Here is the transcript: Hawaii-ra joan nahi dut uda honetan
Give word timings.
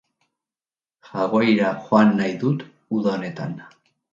Hawaii-ra 1.09 1.69
joan 1.89 2.15
nahi 2.21 2.35
dut 2.45 2.67
uda 3.01 3.17
honetan 3.19 3.57